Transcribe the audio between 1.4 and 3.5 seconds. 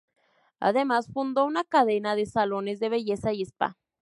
una cadena de salones de belleza y